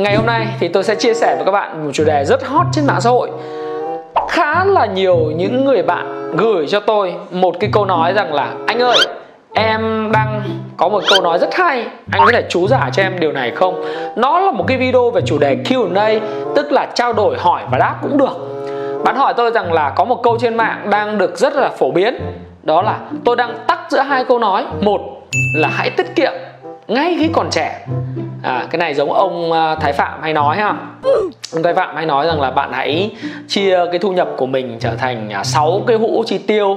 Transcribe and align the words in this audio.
Ngày 0.00 0.16
hôm 0.16 0.26
nay 0.26 0.46
thì 0.60 0.68
tôi 0.68 0.84
sẽ 0.84 0.94
chia 0.94 1.14
sẻ 1.14 1.34
với 1.36 1.44
các 1.44 1.52
bạn 1.52 1.84
một 1.84 1.90
chủ 1.92 2.04
đề 2.04 2.24
rất 2.24 2.44
hot 2.44 2.66
trên 2.72 2.86
mạng 2.86 3.00
xã 3.00 3.10
hội 3.10 3.30
Khá 4.28 4.64
là 4.64 4.86
nhiều 4.86 5.16
những 5.16 5.64
người 5.64 5.82
bạn 5.82 6.36
gửi 6.36 6.66
cho 6.66 6.80
tôi 6.80 7.14
một 7.30 7.54
cái 7.60 7.70
câu 7.72 7.84
nói 7.84 8.12
rằng 8.12 8.34
là 8.34 8.54
Anh 8.66 8.82
ơi, 8.82 8.96
em 9.54 10.10
đang 10.12 10.42
có 10.76 10.88
một 10.88 11.02
câu 11.10 11.22
nói 11.22 11.38
rất 11.38 11.54
hay 11.54 11.86
Anh 12.12 12.22
có 12.24 12.32
thể 12.32 12.44
chú 12.48 12.68
giải 12.68 12.90
cho 12.94 13.02
em 13.02 13.20
điều 13.20 13.32
này 13.32 13.50
không? 13.50 13.84
Nó 14.16 14.38
là 14.38 14.52
một 14.52 14.64
cái 14.66 14.76
video 14.76 15.10
về 15.10 15.20
chủ 15.26 15.38
đề 15.38 15.56
Q&A 15.64 16.20
Tức 16.56 16.72
là 16.72 16.86
trao 16.94 17.12
đổi 17.12 17.36
hỏi 17.38 17.62
và 17.70 17.78
đáp 17.78 17.96
cũng 18.02 18.18
được 18.18 18.36
Bạn 19.04 19.16
hỏi 19.16 19.34
tôi 19.36 19.50
rằng 19.50 19.72
là 19.72 19.90
có 19.90 20.04
một 20.04 20.22
câu 20.22 20.38
trên 20.40 20.56
mạng 20.56 20.86
đang 20.90 21.18
được 21.18 21.38
rất 21.38 21.56
là 21.56 21.68
phổ 21.68 21.90
biến 21.90 22.18
Đó 22.62 22.82
là 22.82 22.98
tôi 23.24 23.36
đang 23.36 23.54
tắc 23.66 23.78
giữa 23.90 24.00
hai 24.00 24.24
câu 24.24 24.38
nói 24.38 24.66
Một 24.80 25.00
là 25.56 25.68
hãy 25.68 25.90
tiết 25.90 26.16
kiệm 26.16 26.32
ngay 26.88 27.16
khi 27.18 27.28
còn 27.32 27.50
trẻ 27.50 27.86
à, 28.42 28.66
cái 28.70 28.78
này 28.78 28.94
giống 28.94 29.12
ông 29.12 29.52
à, 29.52 29.74
thái 29.74 29.92
phạm 29.92 30.22
hay 30.22 30.32
nói 30.32 30.56
ha. 30.56 30.74
Ông 31.52 31.62
thái 31.62 31.74
phạm 31.74 31.96
hay 31.96 32.06
nói 32.06 32.26
rằng 32.26 32.40
là 32.40 32.50
bạn 32.50 32.72
hãy 32.72 33.10
chia 33.48 33.78
cái 33.90 33.98
thu 33.98 34.12
nhập 34.12 34.28
của 34.36 34.46
mình 34.46 34.76
trở 34.80 34.90
thành 34.98 35.30
à, 35.32 35.44
6 35.44 35.82
cái 35.86 35.96
hũ 35.96 36.24
chi 36.26 36.38
tiêu 36.38 36.76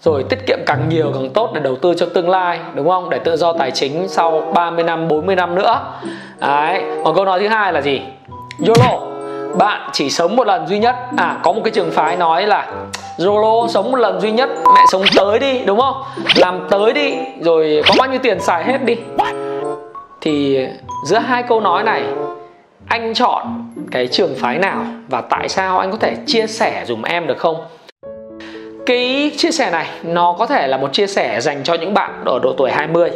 rồi 0.00 0.24
tiết 0.28 0.46
kiệm 0.46 0.58
càng 0.66 0.88
nhiều 0.88 1.10
càng 1.14 1.30
tốt 1.30 1.50
để 1.54 1.60
đầu 1.60 1.76
tư 1.76 1.94
cho 1.96 2.06
tương 2.06 2.30
lai 2.30 2.58
đúng 2.74 2.88
không? 2.88 3.10
Để 3.10 3.18
tự 3.18 3.36
do 3.36 3.52
tài 3.52 3.70
chính 3.70 4.08
sau 4.08 4.40
30 4.54 4.84
năm 4.84 5.08
40 5.08 5.36
năm 5.36 5.54
nữa. 5.54 5.80
Đấy 6.40 6.82
còn 7.04 7.14
câu 7.14 7.24
nói 7.24 7.40
thứ 7.40 7.48
hai 7.48 7.72
là 7.72 7.80
gì? 7.80 8.00
YOLO 8.66 9.00
bạn 9.58 9.90
chỉ 9.92 10.10
sống 10.10 10.36
một 10.36 10.46
lần 10.46 10.66
duy 10.66 10.78
nhất. 10.78 10.96
À 11.16 11.36
có 11.42 11.52
một 11.52 11.60
cái 11.64 11.70
trường 11.70 11.90
phái 11.90 12.16
nói 12.16 12.46
là 12.46 12.66
YOLO 13.18 13.68
sống 13.68 13.92
một 13.92 13.98
lần 13.98 14.20
duy 14.20 14.32
nhất 14.32 14.50
mẹ 14.64 14.80
sống 14.92 15.02
tới 15.16 15.38
đi 15.38 15.60
đúng 15.64 15.80
không? 15.80 16.02
Làm 16.36 16.66
tới 16.70 16.92
đi 16.92 17.14
rồi 17.40 17.82
có 17.88 17.94
bao 17.98 18.08
nhiêu 18.08 18.20
tiền 18.22 18.40
xài 18.40 18.64
hết 18.64 18.84
đi. 18.84 18.96
Thì 20.20 20.66
giữa 21.04 21.18
hai 21.18 21.42
câu 21.42 21.60
nói 21.60 21.82
này, 21.82 22.04
anh 22.86 23.14
chọn 23.14 23.72
cái 23.90 24.06
trường 24.06 24.34
phái 24.34 24.58
nào 24.58 24.86
và 25.08 25.20
tại 25.20 25.48
sao 25.48 25.78
anh 25.78 25.90
có 25.90 25.96
thể 25.96 26.16
chia 26.26 26.46
sẻ 26.46 26.84
dùm 26.86 27.02
em 27.02 27.26
được 27.26 27.38
không? 27.38 27.64
Cái 28.86 29.30
chia 29.36 29.50
sẻ 29.50 29.70
này, 29.70 29.86
nó 30.02 30.36
có 30.38 30.46
thể 30.46 30.66
là 30.66 30.76
một 30.76 30.92
chia 30.92 31.06
sẻ 31.06 31.40
dành 31.40 31.62
cho 31.64 31.74
những 31.74 31.94
bạn 31.94 32.22
ở 32.24 32.38
độ 32.42 32.54
tuổi 32.58 32.70
20 32.70 33.10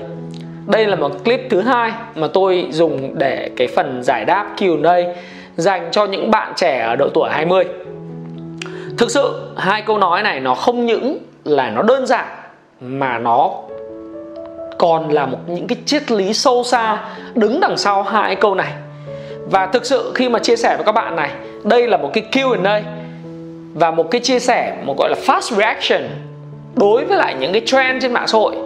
đây 0.66 0.86
là 0.86 0.96
một 0.96 1.24
clip 1.24 1.40
thứ 1.50 1.60
hai 1.60 1.92
mà 2.14 2.26
tôi 2.34 2.66
dùng 2.70 3.18
để 3.18 3.50
cái 3.56 3.68
phần 3.76 4.02
giải 4.02 4.24
đáp 4.24 4.46
Q&A 4.56 5.14
dành 5.56 5.88
cho 5.90 6.04
những 6.04 6.30
bạn 6.30 6.52
trẻ 6.56 6.78
ở 6.78 6.96
độ 6.96 7.08
tuổi 7.14 7.30
20 7.30 7.64
Thực 8.98 9.10
sự, 9.10 9.52
hai 9.56 9.82
câu 9.82 9.98
nói 9.98 10.22
này 10.22 10.40
nó 10.40 10.54
không 10.54 10.86
những 10.86 11.18
là 11.44 11.70
nó 11.70 11.82
đơn 11.82 12.06
giản 12.06 12.26
mà 12.80 13.18
nó 13.18 13.50
còn 14.78 15.12
là 15.12 15.26
một 15.26 15.38
những 15.46 15.66
cái 15.66 15.78
triết 15.86 16.10
lý 16.10 16.32
sâu 16.32 16.64
xa 16.64 16.98
đứng 17.34 17.60
đằng 17.60 17.76
sau 17.76 18.02
hai 18.02 18.36
câu 18.36 18.54
này. 18.54 18.72
Và 19.50 19.66
thực 19.66 19.86
sự 19.86 20.12
khi 20.14 20.28
mà 20.28 20.38
chia 20.38 20.56
sẻ 20.56 20.76
với 20.76 20.84
các 20.84 20.92
bạn 20.92 21.16
này, 21.16 21.30
đây 21.64 21.88
là 21.88 21.96
một 21.96 22.10
cái 22.12 22.24
Q&A 22.32 22.82
và 23.74 23.90
một 23.90 24.10
cái 24.10 24.20
chia 24.20 24.38
sẻ, 24.38 24.76
một 24.84 24.94
gọi 24.98 25.10
là 25.10 25.16
fast 25.26 25.56
reaction 25.56 26.02
đối 26.74 27.04
với 27.04 27.16
lại 27.16 27.34
những 27.40 27.52
cái 27.52 27.62
trend 27.66 28.02
trên 28.02 28.12
mạng 28.12 28.26
xã 28.26 28.38
hội, 28.38 28.56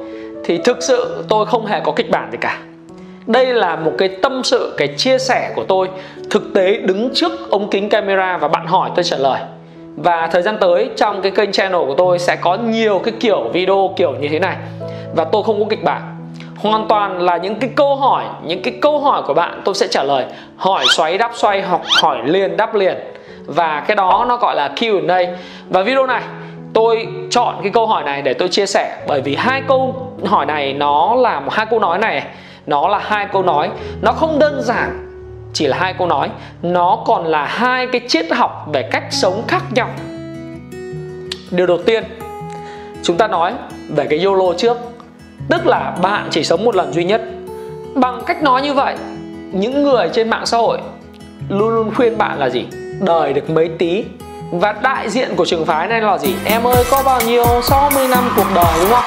thì 0.44 0.58
thực 0.58 0.82
sự 0.82 1.24
tôi 1.28 1.46
không 1.46 1.66
hề 1.66 1.80
có 1.80 1.92
kịch 1.92 2.10
bản 2.10 2.28
gì 2.32 2.38
cả. 2.40 2.58
Đây 3.26 3.46
là 3.46 3.76
một 3.76 3.92
cái 3.98 4.08
tâm 4.08 4.42
sự, 4.44 4.74
cái 4.76 4.88
chia 4.88 5.18
sẻ 5.18 5.52
của 5.56 5.64
tôi, 5.64 5.88
thực 6.30 6.54
tế 6.54 6.76
đứng 6.76 7.10
trước 7.14 7.50
ống 7.50 7.70
kính 7.70 7.88
camera 7.88 8.38
và 8.38 8.48
bạn 8.48 8.66
hỏi 8.66 8.90
tôi 8.94 9.04
trả 9.04 9.16
lời. 9.16 9.40
Và 9.96 10.28
thời 10.32 10.42
gian 10.42 10.56
tới, 10.60 10.90
trong 10.96 11.22
cái 11.22 11.32
kênh 11.32 11.52
channel 11.52 11.80
của 11.86 11.94
tôi 11.94 12.18
sẽ 12.18 12.36
có 12.36 12.54
nhiều 12.54 13.00
cái 13.04 13.14
kiểu 13.20 13.50
video 13.52 13.94
kiểu 13.96 14.12
như 14.20 14.28
thế 14.28 14.38
này 14.38 14.56
và 15.16 15.24
tôi 15.24 15.42
không 15.42 15.60
có 15.60 15.66
kịch 15.70 15.84
bản. 15.84 16.16
Hoàn 16.56 16.88
toàn 16.88 17.20
là 17.20 17.36
những 17.36 17.54
cái 17.54 17.70
câu 17.76 17.96
hỏi, 17.96 18.24
những 18.44 18.62
cái 18.62 18.74
câu 18.82 19.00
hỏi 19.00 19.22
của 19.26 19.34
bạn 19.34 19.62
tôi 19.64 19.74
sẽ 19.74 19.86
trả 19.88 20.02
lời. 20.02 20.24
Hỏi 20.56 20.84
xoáy 20.88 21.18
đáp 21.18 21.30
xoay 21.34 21.62
hoặc 21.62 21.80
hỏi 22.02 22.18
liền 22.24 22.56
đáp 22.56 22.74
liền. 22.74 22.96
Và 23.46 23.80
cái 23.80 23.96
đó 23.96 24.26
nó 24.28 24.36
gọi 24.36 24.56
là 24.56 24.72
Q&A 24.76 25.36
và 25.68 25.82
video 25.82 26.06
này, 26.06 26.22
tôi 26.74 27.06
chọn 27.30 27.54
cái 27.62 27.72
câu 27.72 27.86
hỏi 27.86 28.04
này 28.04 28.22
để 28.22 28.34
tôi 28.34 28.48
chia 28.48 28.66
sẻ. 28.66 28.96
Bởi 29.08 29.20
vì 29.20 29.34
hai 29.34 29.62
câu 29.68 30.08
hỏi 30.24 30.46
này 30.46 30.72
nó 30.72 31.14
là 31.14 31.42
hai 31.50 31.66
câu 31.66 31.78
nói 31.78 31.98
này, 31.98 32.22
nó 32.66 32.88
là 32.88 32.98
hai 32.98 33.26
câu 33.32 33.42
nói. 33.42 33.70
Nó 34.02 34.12
không 34.12 34.38
đơn 34.38 34.62
giản 34.62 35.08
chỉ 35.52 35.66
là 35.66 35.76
hai 35.76 35.94
câu 35.94 36.06
nói, 36.06 36.30
nó 36.62 36.98
còn 37.06 37.26
là 37.26 37.44
hai 37.44 37.86
cái 37.86 38.00
triết 38.08 38.32
học 38.32 38.66
về 38.72 38.82
cách 38.82 39.04
sống 39.10 39.42
khác 39.48 39.62
nhau. 39.74 39.88
Điều 41.50 41.66
đầu 41.66 41.78
tiên, 41.86 42.04
chúng 43.02 43.16
ta 43.16 43.28
nói 43.28 43.52
về 43.88 44.06
cái 44.10 44.24
YOLO 44.24 44.52
trước 44.56 44.76
tức 45.48 45.66
là 45.66 45.96
bạn 46.02 46.28
chỉ 46.30 46.44
sống 46.44 46.64
một 46.64 46.76
lần 46.76 46.92
duy 46.92 47.04
nhất. 47.04 47.22
Bằng 47.94 48.22
cách 48.26 48.42
nói 48.42 48.62
như 48.62 48.74
vậy, 48.74 48.96
những 49.52 49.82
người 49.82 50.08
trên 50.12 50.30
mạng 50.30 50.46
xã 50.46 50.56
hội 50.58 50.78
luôn 51.48 51.68
luôn 51.68 51.94
khuyên 51.94 52.18
bạn 52.18 52.38
là 52.38 52.50
gì? 52.50 52.66
Đời 53.00 53.32
được 53.32 53.50
mấy 53.50 53.68
tí 53.78 54.04
và 54.52 54.72
đại 54.72 55.10
diện 55.10 55.36
của 55.36 55.44
trường 55.44 55.66
phái 55.66 55.88
này 55.88 56.00
là 56.00 56.18
gì? 56.18 56.34
Em 56.44 56.66
ơi, 56.66 56.84
có 56.90 57.02
bao 57.06 57.20
nhiêu? 57.26 57.44
60 57.62 58.08
năm 58.08 58.24
cuộc 58.36 58.46
đời, 58.54 58.74
đúng 58.80 58.90
không? 58.90 59.04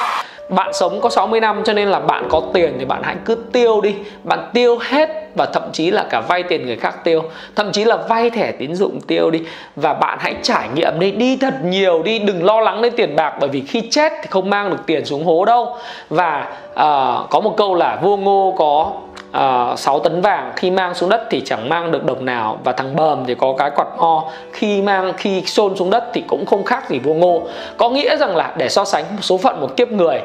Bạn 0.50 0.72
sống 0.72 1.00
có 1.00 1.10
60 1.10 1.40
năm 1.40 1.62
cho 1.64 1.72
nên 1.72 1.88
là 1.88 2.00
bạn 2.00 2.28
có 2.30 2.42
tiền 2.54 2.76
thì 2.78 2.84
bạn 2.84 3.02
hãy 3.02 3.16
cứ 3.24 3.34
tiêu 3.52 3.80
đi. 3.80 3.94
Bạn 4.24 4.50
tiêu 4.54 4.78
hết 4.80 5.25
và 5.36 5.46
thậm 5.46 5.62
chí 5.72 5.90
là 5.90 6.04
cả 6.10 6.20
vay 6.20 6.42
tiền 6.42 6.66
người 6.66 6.76
khác 6.76 7.04
tiêu. 7.04 7.22
Thậm 7.56 7.72
chí 7.72 7.84
là 7.84 7.96
vay 7.96 8.30
thẻ 8.30 8.52
tín 8.52 8.74
dụng 8.74 9.00
tiêu 9.00 9.30
đi. 9.30 9.42
Và 9.76 9.94
bạn 9.94 10.18
hãy 10.20 10.34
trải 10.42 10.68
nghiệm 10.74 10.98
đi 10.98 11.10
đi 11.10 11.36
thật 11.36 11.54
nhiều 11.64 12.02
đi 12.02 12.18
đừng 12.18 12.44
lo 12.44 12.60
lắng 12.60 12.82
đến 12.82 12.92
tiền 12.96 13.16
bạc 13.16 13.34
bởi 13.40 13.48
vì 13.48 13.60
khi 13.60 13.82
chết 13.90 14.12
thì 14.22 14.28
không 14.30 14.50
mang 14.50 14.70
được 14.70 14.82
tiền 14.86 15.04
xuống 15.04 15.24
hố 15.24 15.44
đâu. 15.44 15.76
Và 16.08 16.48
uh, 16.70 17.30
có 17.30 17.40
một 17.42 17.54
câu 17.56 17.74
là 17.74 17.98
vua 18.02 18.16
ngô 18.16 18.54
có 18.58 18.92
ờ, 19.32 19.70
uh, 19.72 19.78
6 19.78 19.98
tấn 19.98 20.20
vàng 20.20 20.52
khi 20.56 20.70
mang 20.70 20.94
xuống 20.94 21.10
đất 21.10 21.26
thì 21.30 21.42
chẳng 21.44 21.68
mang 21.68 21.92
được 21.92 22.04
đồng 22.04 22.24
nào. 22.24 22.58
Và 22.64 22.72
thằng 22.72 22.96
bờm 22.96 23.24
thì 23.26 23.34
có 23.34 23.54
cái 23.58 23.70
quạt 23.76 23.88
ho 23.96 24.24
khi 24.52 24.82
mang 24.82 25.12
khi 25.16 25.42
xôn 25.42 25.76
xuống 25.76 25.90
đất 25.90 26.04
thì 26.12 26.22
cũng 26.26 26.46
không 26.46 26.64
khác 26.64 26.90
gì 26.90 26.98
vua 26.98 27.14
ngô. 27.14 27.42
Có 27.76 27.88
nghĩa 27.88 28.16
rằng 28.16 28.36
là 28.36 28.54
để 28.56 28.68
so 28.68 28.84
sánh 28.84 29.04
số 29.20 29.36
phận 29.36 29.60
một 29.60 29.76
kiếp 29.76 29.88
người 29.88 30.20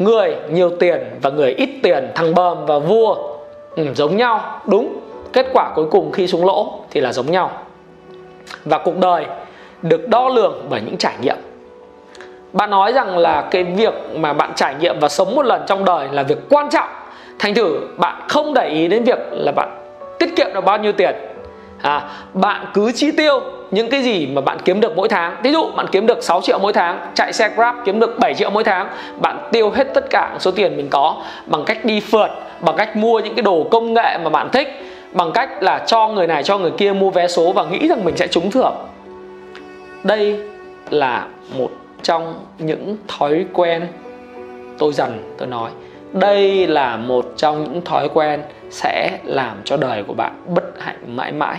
người 0.00 0.36
nhiều 0.50 0.70
tiền 0.80 1.00
và 1.22 1.30
người 1.30 1.52
ít 1.52 1.70
tiền 1.82 2.08
thằng 2.14 2.34
bờm 2.34 2.66
và 2.66 2.78
vua 2.78 3.29
ừ, 3.76 3.86
giống 3.94 4.16
nhau 4.16 4.60
đúng. 4.66 5.00
Kết 5.32 5.46
quả 5.52 5.72
cuối 5.74 5.86
cùng 5.90 6.12
khi 6.12 6.26
xuống 6.26 6.46
lỗ 6.46 6.80
thì 6.90 7.00
là 7.00 7.12
giống 7.12 7.30
nhau. 7.30 7.50
Và 8.64 8.78
cuộc 8.78 8.98
đời 8.98 9.26
được 9.82 10.08
đo 10.08 10.28
lường 10.28 10.66
bởi 10.70 10.80
những 10.80 10.96
trải 10.96 11.14
nghiệm. 11.20 11.36
Bạn 12.52 12.70
nói 12.70 12.92
rằng 12.92 13.18
là 13.18 13.48
cái 13.50 13.64
việc 13.64 13.94
mà 14.14 14.32
bạn 14.32 14.52
trải 14.56 14.74
nghiệm 14.80 15.00
và 15.00 15.08
sống 15.08 15.34
một 15.34 15.46
lần 15.46 15.62
trong 15.66 15.84
đời 15.84 16.08
là 16.12 16.22
việc 16.22 16.38
quan 16.50 16.70
trọng. 16.70 16.88
Thành 17.38 17.54
thử 17.54 17.80
bạn 17.96 18.22
không 18.28 18.54
để 18.54 18.68
ý 18.68 18.88
đến 18.88 19.04
việc 19.04 19.18
là 19.30 19.52
bạn 19.52 19.68
tiết 20.18 20.36
kiệm 20.36 20.46
được 20.54 20.64
bao 20.64 20.78
nhiêu 20.78 20.92
tiền. 20.92 21.14
À, 21.82 22.02
bạn 22.34 22.66
cứ 22.74 22.92
chi 22.94 23.10
tiêu 23.10 23.40
những 23.70 23.90
cái 23.90 24.02
gì 24.02 24.26
mà 24.26 24.40
bạn 24.40 24.58
kiếm 24.64 24.80
được 24.80 24.96
mỗi 24.96 25.08
tháng 25.08 25.36
ví 25.42 25.52
dụ 25.52 25.70
bạn 25.76 25.86
kiếm 25.92 26.06
được 26.06 26.22
6 26.22 26.40
triệu 26.42 26.58
mỗi 26.58 26.72
tháng, 26.72 27.10
chạy 27.14 27.32
xe 27.32 27.48
grab 27.48 27.76
kiếm 27.84 28.00
được 28.00 28.18
7 28.18 28.34
triệu 28.34 28.50
mỗi 28.50 28.64
tháng, 28.64 28.88
bạn 29.20 29.48
tiêu 29.52 29.70
hết 29.70 29.94
tất 29.94 30.10
cả 30.10 30.36
số 30.38 30.50
tiền 30.50 30.76
mình 30.76 30.88
có 30.90 31.22
bằng 31.46 31.64
cách 31.64 31.84
đi 31.84 32.00
phượt, 32.00 32.28
bằng 32.60 32.76
cách 32.76 32.96
mua 32.96 33.20
những 33.20 33.34
cái 33.34 33.42
đồ 33.42 33.68
công 33.70 33.94
nghệ 33.94 34.18
mà 34.22 34.30
bạn 34.30 34.48
thích, 34.52 34.68
bằng 35.12 35.32
cách 35.32 35.62
là 35.62 35.78
cho 35.86 36.08
người 36.08 36.26
này, 36.26 36.42
cho 36.42 36.58
người 36.58 36.70
kia 36.70 36.92
mua 36.92 37.10
vé 37.10 37.28
số 37.28 37.52
và 37.52 37.64
nghĩ 37.64 37.88
rằng 37.88 38.04
mình 38.04 38.16
sẽ 38.16 38.26
trúng 38.26 38.50
thưởng. 38.50 38.74
Đây 40.04 40.40
là 40.90 41.26
một 41.58 41.70
trong 42.02 42.34
những 42.58 42.96
thói 43.08 43.44
quen 43.52 43.86
tôi 44.78 44.92
dần 44.92 45.34
tôi 45.38 45.48
nói. 45.48 45.70
Đây 46.12 46.66
là 46.66 46.96
một 46.96 47.32
trong 47.36 47.64
những 47.64 47.80
thói 47.84 48.08
quen 48.08 48.42
sẽ 48.70 49.18
làm 49.24 49.56
cho 49.64 49.76
đời 49.76 50.02
của 50.02 50.14
bạn 50.14 50.32
bất 50.46 50.64
hạnh 50.80 51.16
mãi 51.16 51.32
mãi 51.32 51.56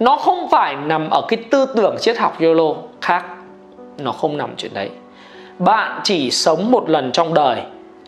nó 0.00 0.16
không 0.16 0.48
phải 0.50 0.76
nằm 0.76 1.10
ở 1.10 1.22
cái 1.28 1.38
tư 1.50 1.66
tưởng 1.76 1.96
triết 2.00 2.18
học 2.18 2.40
YOLO 2.40 2.74
khác. 3.00 3.24
Nó 3.98 4.12
không 4.12 4.36
nằm 4.36 4.50
chuyện 4.56 4.74
đấy. 4.74 4.90
Bạn 5.58 6.00
chỉ 6.04 6.30
sống 6.30 6.70
một 6.70 6.90
lần 6.90 7.12
trong 7.12 7.34
đời. 7.34 7.62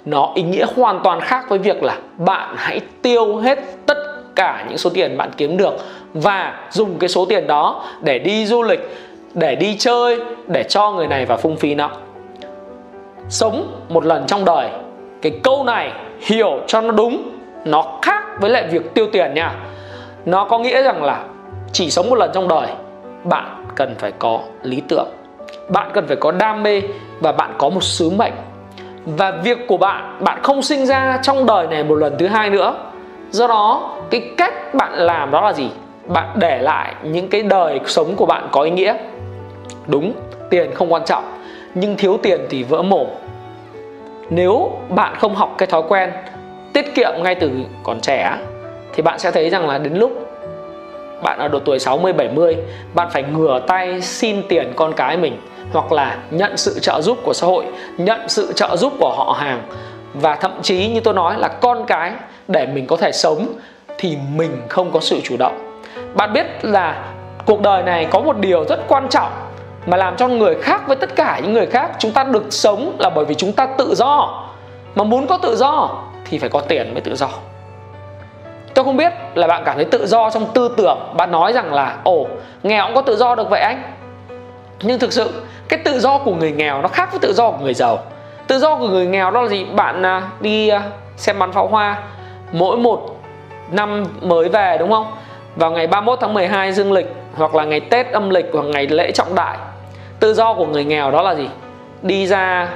Nó 0.04 0.32
ý 0.34 0.42
nghĩa 0.42 0.66
hoàn 0.76 1.00
toàn 1.04 1.20
khác 1.20 1.44
với 1.48 1.58
việc 1.58 1.82
là 1.82 1.98
bạn 2.18 2.54
hãy 2.56 2.80
tiêu 3.02 3.36
hết 3.36 3.58
tất 3.86 3.98
cả 4.36 4.64
những 4.68 4.78
số 4.78 4.90
tiền 4.90 5.16
bạn 5.16 5.30
kiếm 5.36 5.56
được 5.56 5.74
và 6.14 6.68
dùng 6.70 6.98
cái 6.98 7.08
số 7.08 7.24
tiền 7.24 7.46
đó 7.46 7.84
để 8.00 8.18
đi 8.18 8.46
du 8.46 8.62
lịch, 8.62 8.96
để 9.34 9.54
đi 9.54 9.76
chơi, 9.78 10.20
để 10.46 10.62
cho 10.62 10.90
người 10.90 11.06
này 11.06 11.24
và 11.24 11.36
phung 11.36 11.56
phí 11.56 11.74
nó. 11.74 11.90
Sống 13.28 13.80
một 13.88 14.04
lần 14.04 14.26
trong 14.26 14.44
đời, 14.44 14.70
cái 15.22 15.32
câu 15.42 15.64
này 15.64 15.92
hiểu 16.20 16.60
cho 16.66 16.80
nó 16.80 16.90
đúng. 16.90 17.30
Nó 17.64 17.98
khác 18.02 18.22
với 18.40 18.50
lại 18.50 18.66
việc 18.70 18.94
tiêu 18.94 19.06
tiền 19.12 19.34
nha. 19.34 19.52
Nó 20.24 20.44
có 20.44 20.58
nghĩa 20.58 20.82
rằng 20.82 21.04
là 21.04 21.24
chỉ 21.72 21.90
sống 21.90 22.10
một 22.10 22.16
lần 22.16 22.30
trong 22.34 22.48
đời, 22.48 22.68
bạn 23.24 23.64
cần 23.74 23.94
phải 23.98 24.12
có 24.18 24.40
lý 24.62 24.82
tưởng. 24.88 25.08
Bạn 25.68 25.90
cần 25.94 26.06
phải 26.06 26.16
có 26.16 26.32
đam 26.32 26.62
mê 26.62 26.82
và 27.20 27.32
bạn 27.32 27.54
có 27.58 27.68
một 27.68 27.82
sứ 27.82 28.10
mệnh. 28.10 28.32
Và 29.04 29.30
việc 29.30 29.58
của 29.68 29.76
bạn 29.76 30.18
bạn 30.24 30.38
không 30.42 30.62
sinh 30.62 30.86
ra 30.86 31.18
trong 31.22 31.46
đời 31.46 31.66
này 31.66 31.84
một 31.84 31.94
lần 31.94 32.16
thứ 32.18 32.26
hai 32.26 32.50
nữa. 32.50 32.74
Do 33.30 33.46
đó, 33.46 33.96
cái 34.10 34.30
cách 34.36 34.74
bạn 34.74 34.92
làm 34.92 35.30
đó 35.30 35.40
là 35.40 35.52
gì? 35.52 35.70
Bạn 36.06 36.28
để 36.34 36.58
lại 36.58 36.94
những 37.02 37.28
cái 37.28 37.42
đời 37.42 37.80
sống 37.86 38.16
của 38.16 38.26
bạn 38.26 38.48
có 38.52 38.62
ý 38.62 38.70
nghĩa. 38.70 38.94
Đúng, 39.86 40.12
tiền 40.50 40.70
không 40.74 40.92
quan 40.92 41.04
trọng, 41.04 41.24
nhưng 41.74 41.96
thiếu 41.96 42.18
tiền 42.22 42.40
thì 42.50 42.62
vỡ 42.62 42.82
mồm 42.82 43.06
nếu 44.30 44.70
bạn 44.88 45.14
không 45.18 45.34
học 45.34 45.54
cái 45.58 45.66
thói 45.66 45.82
quen 45.88 46.12
tiết 46.72 46.94
kiệm 46.94 47.12
ngay 47.22 47.34
từ 47.34 47.50
còn 47.82 48.00
trẻ 48.00 48.38
thì 48.92 49.02
bạn 49.02 49.18
sẽ 49.18 49.30
thấy 49.30 49.50
rằng 49.50 49.68
là 49.68 49.78
đến 49.78 49.94
lúc 49.94 50.25
bạn 51.22 51.38
ở 51.38 51.48
độ 51.48 51.58
tuổi 51.58 51.78
60 51.78 52.12
70 52.12 52.56
bạn 52.94 53.08
phải 53.12 53.22
ngửa 53.22 53.60
tay 53.66 54.00
xin 54.00 54.42
tiền 54.48 54.72
con 54.76 54.92
cái 54.92 55.16
mình 55.16 55.40
hoặc 55.72 55.92
là 55.92 56.16
nhận 56.30 56.56
sự 56.56 56.78
trợ 56.78 57.00
giúp 57.00 57.18
của 57.24 57.32
xã 57.32 57.46
hội, 57.46 57.64
nhận 57.98 58.28
sự 58.28 58.52
trợ 58.52 58.76
giúp 58.76 58.92
của 59.00 59.14
họ 59.16 59.36
hàng 59.38 59.62
và 60.14 60.34
thậm 60.34 60.52
chí 60.62 60.88
như 60.88 61.00
tôi 61.00 61.14
nói 61.14 61.38
là 61.38 61.48
con 61.48 61.84
cái 61.86 62.12
để 62.48 62.66
mình 62.66 62.86
có 62.86 62.96
thể 62.96 63.12
sống 63.12 63.46
thì 63.98 64.16
mình 64.34 64.62
không 64.68 64.90
có 64.92 65.00
sự 65.00 65.20
chủ 65.24 65.36
động. 65.36 65.80
Bạn 66.14 66.32
biết 66.32 66.46
là 66.62 67.12
cuộc 67.46 67.60
đời 67.60 67.82
này 67.82 68.04
có 68.04 68.20
một 68.20 68.38
điều 68.38 68.64
rất 68.64 68.80
quan 68.88 69.08
trọng 69.08 69.30
mà 69.86 69.96
làm 69.96 70.16
cho 70.16 70.28
người 70.28 70.54
khác 70.54 70.82
với 70.86 70.96
tất 70.96 71.16
cả 71.16 71.40
những 71.42 71.52
người 71.52 71.66
khác 71.66 71.90
chúng 71.98 72.12
ta 72.12 72.24
được 72.24 72.44
sống 72.50 72.96
là 72.98 73.10
bởi 73.10 73.24
vì 73.24 73.34
chúng 73.34 73.52
ta 73.52 73.66
tự 73.78 73.94
do. 73.94 74.42
Mà 74.94 75.04
muốn 75.04 75.26
có 75.26 75.38
tự 75.38 75.56
do 75.56 76.02
thì 76.24 76.38
phải 76.38 76.48
có 76.48 76.60
tiền 76.60 76.94
mới 76.94 77.00
tự 77.00 77.14
do 77.16 77.28
tôi 78.76 78.84
không 78.84 78.96
biết 78.96 79.12
là 79.34 79.46
bạn 79.46 79.62
cảm 79.64 79.76
thấy 79.76 79.84
tự 79.84 80.06
do 80.06 80.30
trong 80.30 80.46
tư 80.54 80.74
tưởng. 80.76 80.98
Bạn 81.16 81.30
nói 81.30 81.52
rằng 81.52 81.74
là, 81.74 81.96
ồ, 82.04 82.26
nghèo 82.62 82.86
cũng 82.86 82.94
có 82.94 83.02
tự 83.02 83.16
do 83.16 83.34
được 83.34 83.50
vậy 83.50 83.60
anh. 83.60 83.82
Nhưng 84.82 84.98
thực 84.98 85.12
sự, 85.12 85.30
cái 85.68 85.80
tự 85.84 86.00
do 86.00 86.18
của 86.18 86.34
người 86.34 86.52
nghèo 86.52 86.82
nó 86.82 86.88
khác 86.88 87.08
với 87.10 87.20
tự 87.20 87.32
do 87.32 87.50
của 87.50 87.58
người 87.62 87.74
giàu. 87.74 87.98
Tự 88.46 88.58
do 88.58 88.76
của 88.76 88.88
người 88.88 89.06
nghèo 89.06 89.30
đó 89.30 89.42
là 89.42 89.48
gì? 89.48 89.64
Bạn 89.64 90.02
à, 90.06 90.22
đi 90.40 90.68
à, 90.68 90.82
xem 91.16 91.38
bắn 91.38 91.52
pháo 91.52 91.66
hoa 91.66 92.02
mỗi 92.52 92.76
một 92.76 93.16
năm 93.70 94.04
mới 94.20 94.48
về, 94.48 94.76
đúng 94.78 94.90
không? 94.90 95.06
Vào 95.56 95.70
ngày 95.70 95.86
31 95.86 96.18
tháng 96.20 96.34
12 96.34 96.72
dương 96.72 96.92
lịch, 96.92 97.14
hoặc 97.34 97.54
là 97.54 97.64
ngày 97.64 97.80
Tết 97.80 98.12
âm 98.12 98.30
lịch, 98.30 98.46
hoặc 98.52 98.64
ngày 98.64 98.86
lễ 98.86 99.12
trọng 99.12 99.34
đại. 99.34 99.56
Tự 100.20 100.34
do 100.34 100.54
của 100.54 100.66
người 100.66 100.84
nghèo 100.84 101.10
đó 101.10 101.22
là 101.22 101.34
gì? 101.34 101.48
Đi 102.02 102.26
ra 102.26 102.68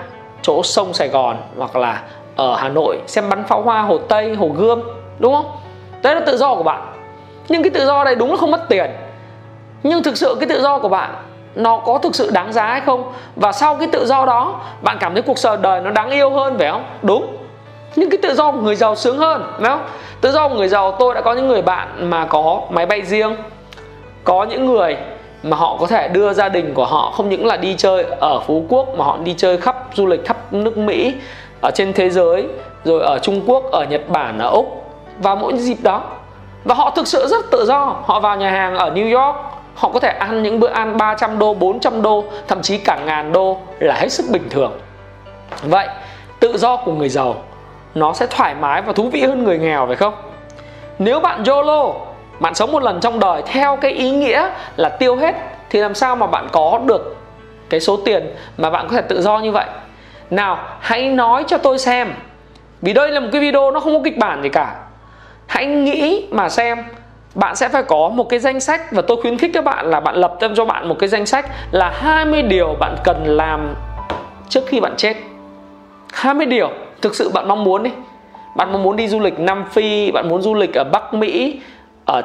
chỗ 0.43 0.63
sông 0.63 0.93
Sài 0.93 1.09
Gòn, 1.09 1.37
hoặc 1.59 1.77
là 1.77 2.03
ở 2.37 2.57
Hà 2.57 2.69
Nội 2.69 2.99
xem 3.07 3.29
bắn 3.31 3.45
pháo 3.45 3.63
hoa 3.63 3.83
Hồ 3.83 3.99
Tây, 3.99 4.35
Hồ 4.35 4.49
Gươm, 4.57 4.83
đúng 5.19 5.35
không? 5.35 5.47
Đấy 6.03 6.15
là 6.15 6.21
tự 6.27 6.37
do 6.37 6.55
của 6.55 6.63
bạn. 6.63 6.93
Nhưng 7.49 7.63
cái 7.63 7.71
tự 7.71 7.87
do 7.87 8.05
này 8.05 8.15
đúng 8.15 8.31
là 8.31 8.37
không 8.37 8.51
mất 8.51 8.69
tiền. 8.69 8.91
Nhưng 9.83 10.03
thực 10.03 10.17
sự 10.17 10.37
cái 10.41 10.49
tự 10.49 10.63
do 10.63 10.79
của 10.79 10.89
bạn, 10.89 11.11
nó 11.55 11.77
có 11.77 11.99
thực 11.99 12.15
sự 12.15 12.31
đáng 12.31 12.53
giá 12.53 12.67
hay 12.67 12.81
không? 12.81 13.13
Và 13.37 13.53
sau 13.53 13.75
cái 13.75 13.89
tự 13.93 14.07
do 14.07 14.27
đó, 14.27 14.61
bạn 14.83 14.97
cảm 15.01 15.15
thấy 15.15 15.23
cuộc 15.23 15.39
đời 15.63 15.81
nó 15.81 15.91
đáng 15.91 16.11
yêu 16.11 16.31
hơn, 16.31 16.59
phải 16.59 16.71
không? 16.71 16.85
Đúng. 17.03 17.37
Nhưng 17.97 18.11
cái 18.11 18.19
tự 18.23 18.35
do 18.35 18.53
của 18.53 18.61
người 18.61 18.77
giàu 18.77 18.97
sướng 18.97 19.19
hơn, 19.19 19.45
phải 19.61 19.71
không? 19.71 19.83
Tự 20.21 20.33
do 20.33 20.49
của 20.49 20.55
người 20.55 20.69
giàu, 20.69 20.93
tôi 20.99 21.15
đã 21.15 21.21
có 21.21 21.33
những 21.33 21.49
người 21.49 21.63
bạn 21.63 22.11
mà 22.11 22.25
có 22.25 22.61
máy 22.71 22.87
bay 22.87 23.03
riêng. 23.03 23.37
Có 24.25 24.45
những 24.45 24.67
người 24.67 24.97
mà 25.43 25.57
họ 25.57 25.77
có 25.81 25.87
thể 25.87 26.09
đưa 26.09 26.33
gia 26.33 26.49
đình 26.49 26.75
của 26.75 26.87
họ, 26.87 27.13
không 27.17 27.29
những 27.29 27.47
là 27.47 27.57
đi 27.57 27.75
chơi 27.79 28.05
ở 28.21 28.41
phú 28.41 28.65
quốc, 28.69 28.89
mà 28.99 29.05
họ 29.05 29.19
đi 29.25 29.35
chơi 29.37 29.57
khắp 29.57 29.77
du 29.95 30.07
lịch 30.07 30.27
khắp 30.27 30.53
nước 30.53 30.79
mỹ, 30.79 31.15
ở 31.61 31.71
trên 31.71 31.93
thế 31.93 32.11
giới, 32.11 32.47
rồi 32.85 33.03
ở 33.03 33.19
trung 33.23 33.43
quốc, 33.47 33.65
ở 33.73 33.85
nhật 33.91 34.09
bản, 34.09 34.39
ở 34.39 34.51
úc 34.51 34.80
vào 35.21 35.37
mỗi 35.37 35.59
dịp 35.59 35.77
đó. 35.83 36.03
Và 36.65 36.75
họ 36.75 36.91
thực 36.91 37.07
sự 37.07 37.27
rất 37.27 37.51
tự 37.51 37.65
do. 37.67 37.97
Họ 38.05 38.21
vào 38.21 38.37
nhà 38.37 38.51
hàng 38.51 38.77
ở 38.77 38.91
New 38.91 39.21
York, 39.21 39.37
họ 39.75 39.91
có 39.95 40.01
thể 40.01 40.09
ăn 40.09 40.43
những 40.43 40.61
bữa 40.61 40.69
ăn 40.69 40.97
300 40.97 41.39
đô 41.39 41.55
400 41.55 42.03
đô, 42.03 42.25
thậm 42.49 42.63
chí 42.63 42.79
cả 42.79 42.99
ngàn 43.05 43.33
đô 43.33 43.59
là 43.79 43.95
hết 43.95 44.13
sức 44.13 44.27
bình 44.31 44.49
thường. 44.51 44.73
Vậy, 45.63 45.89
tự 46.41 46.59
do 46.59 46.77
của 46.77 46.93
người 46.93 47.09
giàu, 47.09 47.35
nó 47.95 48.13
sẽ 48.13 48.27
thoải 48.27 48.55
mái 48.55 48.83
và 48.83 48.93
thú 48.93 49.09
vị 49.13 49.23
hơn 49.23 49.45
người 49.45 49.59
nghèo, 49.59 49.87
phải 49.87 49.97
không? 49.97 50.15
Nếu 50.99 51.21
bạn 51.21 51.45
YOLO, 51.45 51.93
bạn 52.41 52.55
sống 52.55 52.73
một 52.73 52.83
lần 52.83 53.01
trong 53.01 53.21
đời 53.21 53.43
theo 53.47 53.77
cái 53.77 53.93
ý 53.93 54.11
nghĩa 54.11 54.51
là 54.77 54.89
tiêu 54.89 55.17
hết, 55.17 55.35
thì 55.71 55.81
làm 55.81 55.95
sao 55.95 56.17
mà 56.17 56.27
bạn 56.27 56.49
có 56.53 56.81
được 56.87 57.17
cái 57.71 57.81
số 57.81 57.97
tiền 58.05 58.35
mà 58.59 58.71
bạn 58.71 58.89
có 58.89 58.97
thể 58.97 59.03
tự 59.03 59.23
do 59.23 59.39
như 59.39 59.53
vậy? 59.53 59.67
Nào, 60.31 60.59
hãy 60.81 61.09
nói 61.09 61.45
cho 61.47 61.59
tôi 61.59 61.79
xem, 61.79 62.15
vì 62.83 62.93
đây 62.93 63.11
là 63.11 63.21
một 63.21 63.29
cái 63.33 63.41
video 63.41 63.71
nó 63.71 63.81
không 63.81 63.95
có 63.95 64.01
kịch 64.05 64.19
bản 64.19 64.43
gì 64.43 64.49
cả 64.49 64.75
hãy 65.51 65.67
nghĩ 65.67 66.27
mà 66.31 66.49
xem. 66.49 66.79
Bạn 67.35 67.57
sẽ 67.57 67.69
phải 67.69 67.83
có 67.83 68.09
một 68.09 68.29
cái 68.29 68.39
danh 68.39 68.61
sách 68.61 68.93
và 68.93 69.03
tôi 69.03 69.17
khuyến 69.23 69.39
khích 69.39 69.51
các 69.55 69.65
bạn 69.65 69.87
là 69.87 70.01
bạn 70.01 70.15
lập 70.15 70.37
thêm 70.41 70.55
cho 70.55 70.65
bạn 70.65 70.89
một 70.89 70.97
cái 70.99 71.09
danh 71.09 71.27
sách 71.27 71.47
là 71.71 71.91
20 71.91 72.43
điều 72.43 72.77
bạn 72.81 72.97
cần 73.05 73.25
làm 73.25 73.75
trước 74.49 74.61
khi 74.67 74.81
bạn 74.81 74.95
chết. 74.97 75.17
20 76.13 76.47
điều. 76.47 76.71
Thực 77.03 77.15
sự 77.15 77.29
bạn 77.29 77.49
mong 77.49 77.65
muốn 77.65 77.83
đi. 77.83 77.91
Bạn 78.57 78.73
mong 78.73 78.83
muốn 78.83 78.97
đi 78.97 79.09
du 79.09 79.21
lịch 79.21 79.39
Nam 79.39 79.65
Phi, 79.73 80.11
bạn 80.11 80.29
muốn 80.29 80.43
du 80.43 80.55
lịch 80.55 80.75
ở 80.75 80.85
Bắc 80.85 81.15
Mỹ, 81.15 81.61
ở 82.05 82.23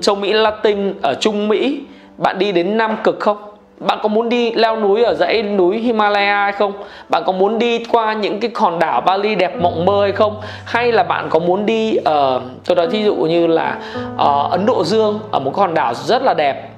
châu 0.00 0.14
Mỹ 0.14 0.32
Latin, 0.32 0.94
ở 1.02 1.14
Trung 1.20 1.48
Mỹ. 1.48 1.80
Bạn 2.18 2.38
đi 2.38 2.52
đến 2.52 2.76
Nam 2.76 2.96
Cực 3.04 3.20
không? 3.20 3.57
Bạn 3.80 3.98
có 4.02 4.08
muốn 4.08 4.28
đi 4.28 4.52
leo 4.52 4.80
núi 4.80 5.02
ở 5.02 5.14
dãy 5.14 5.42
núi 5.42 5.78
Himalaya 5.78 6.42
hay 6.42 6.52
không? 6.52 6.72
Bạn 7.08 7.22
có 7.26 7.32
muốn 7.32 7.58
đi 7.58 7.84
qua 7.84 8.12
những 8.12 8.40
cái 8.40 8.50
hòn 8.54 8.78
đảo 8.78 9.00
Bali 9.00 9.34
đẹp 9.34 9.56
mộng 9.60 9.84
mơ 9.84 10.02
hay 10.02 10.12
không? 10.12 10.40
Hay 10.64 10.92
là 10.92 11.02
bạn 11.02 11.26
có 11.30 11.38
muốn 11.38 11.66
đi 11.66 11.96
ở 12.04 12.36
uh, 12.36 12.42
tôi 12.66 12.76
nói 12.76 12.88
ví 12.88 13.04
dụ 13.04 13.14
như 13.14 13.46
là 13.46 13.78
uh, 14.14 14.50
Ấn 14.50 14.66
Độ 14.66 14.84
Dương 14.84 15.20
ở 15.30 15.38
một 15.38 15.56
hòn 15.56 15.74
đảo 15.74 15.94
rất 15.94 16.22
là 16.22 16.34
đẹp 16.34 16.68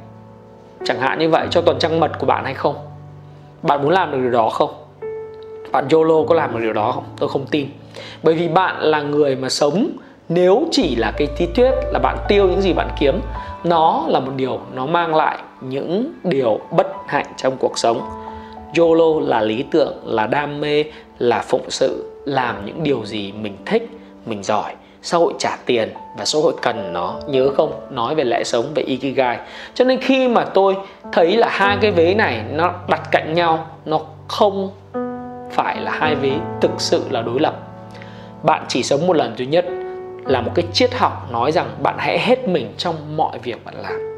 chẳng 0.85 1.01
hạn 1.01 1.19
như 1.19 1.29
vậy 1.29 1.47
cho 1.51 1.61
tuần 1.61 1.79
trăng 1.79 2.01
mật 2.01 2.19
của 2.19 2.27
bạn 2.27 2.45
hay 2.45 2.55
không? 2.55 2.75
Bạn 3.63 3.83
muốn 3.83 3.91
làm 3.91 4.13
được 4.13 4.19
điều 4.21 4.31
đó 4.31 4.49
không? 4.49 4.71
Bạn 5.73 5.89
YOLO 5.93 6.15
có 6.29 6.35
làm 6.35 6.53
được 6.53 6.61
điều 6.63 6.73
đó 6.73 6.93
không? 6.93 7.05
Tôi 7.19 7.29
không 7.29 7.47
tin. 7.51 7.69
Bởi 8.23 8.35
vì 8.35 8.49
bạn 8.49 8.77
là 8.81 9.01
người 9.01 9.37
mà 9.37 9.49
sống 9.49 9.87
nếu 10.29 10.65
chỉ 10.71 10.97
là 10.97 11.13
cái 11.17 11.29
tí 11.37 11.47
thuyết 11.47 11.71
là 11.93 11.99
bạn 11.99 12.17
tiêu 12.29 12.49
những 12.49 12.61
gì 12.61 12.73
bạn 12.73 12.89
kiếm 13.01 13.21
nó 13.65 14.05
là 14.09 14.21
một 14.21 14.33
điều 14.37 14.61
nó 14.75 14.87
mang 14.87 15.15
lại 15.15 15.39
những 15.61 16.13
điều 16.25 16.61
bất 16.71 16.87
hạnh 17.07 17.27
trong 17.37 17.57
cuộc 17.57 17.79
sống. 17.79 18.09
YOLO 18.79 19.21
là 19.21 19.41
lý 19.41 19.65
tưởng, 19.71 19.97
là 20.05 20.27
đam 20.27 20.61
mê, 20.61 20.85
là 21.19 21.39
phụng 21.41 21.71
sự, 21.71 22.11
làm 22.25 22.67
những 22.67 22.83
điều 22.83 23.05
gì 23.05 23.33
mình 23.33 23.57
thích, 23.67 23.89
mình 24.27 24.43
giỏi. 24.43 24.75
Xã 25.03 25.19
hội 25.19 25.33
trả 25.39 25.57
tiền 25.67 25.89
và 26.19 26.25
xã 26.25 26.39
hội 26.43 26.53
cần 26.63 26.93
nó, 26.93 27.15
nhớ 27.29 27.51
không? 27.57 27.73
Nói 27.91 28.15
về 28.15 28.25
lẽ 28.25 28.45
sống, 28.45 28.65
về 28.75 28.83
ikigai. 28.83 29.39
Cho 29.75 29.85
nên 29.85 30.01
khi 30.01 30.29
mà 30.29 30.45
tôi 30.45 30.77
thấy 31.13 31.37
là 31.37 31.49
hai 31.51 31.79
cái 31.81 31.91
vế 31.91 32.15
này 32.15 32.45
nó 32.53 32.73
đặt 32.89 33.01
cạnh 33.11 33.35
nhau, 33.35 33.67
nó 33.85 34.01
không 34.29 34.71
phải 35.51 35.81
là 35.81 35.91
hai 35.91 36.15
vế 36.15 36.33
thực 36.61 36.71
sự 36.79 37.05
là 37.11 37.23
đối 37.23 37.41
lập. 37.41 37.55
Bạn 38.43 38.65
chỉ 38.69 38.83
sống 38.83 39.07
một 39.07 39.17
lần 39.17 39.35
duy 39.37 39.47
nhất 39.47 39.65
là 40.27 40.41
một 40.41 40.53
cái 40.55 40.65
triết 40.73 40.95
học 40.95 41.33
nói 41.33 41.53
rằng 41.53 41.67
bạn 41.83 41.95
hãy 41.99 42.19
hết 42.19 42.49
mình 42.49 42.75
trong 42.77 43.17
mọi 43.17 43.39
việc 43.39 43.65
bạn 43.65 43.75
làm 43.83 44.10